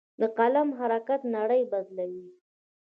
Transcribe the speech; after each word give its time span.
د 0.21 0.21
قلم 0.37 0.67
حرکت 0.79 1.21
نړۍ 1.35 1.61
بدلوي. 1.71 2.27